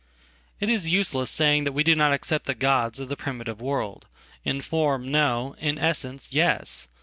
It 0.59 0.67
is 0.67 0.89
useless 0.89 1.29
saying 1.29 1.63
that 1.65 1.73
we 1.73 1.83
do 1.83 1.95
not 1.95 2.11
accept 2.11 2.47
the 2.47 2.55
gods 2.55 2.99
of 2.99 3.07
theprimitive 3.09 3.57
world. 3.59 4.07
In 4.43 4.59
form, 4.59 5.11
no; 5.11 5.55
in 5.59 5.77
essence, 5.77 6.27
yes. 6.31 6.87